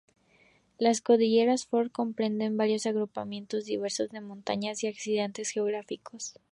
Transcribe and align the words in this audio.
Las 0.79 0.99
cordilleras 0.99 1.67
Ford 1.67 1.91
comprenden 1.91 2.57
varios 2.57 2.87
agrupamientos 2.87 3.65
diversos 3.65 4.09
de 4.09 4.19
montañas 4.21 4.83
y 4.83 4.87
accidentes 4.87 5.51
geográficos. 5.51 6.33